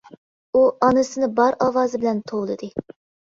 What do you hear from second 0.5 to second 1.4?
ئۇ ئانىسىنى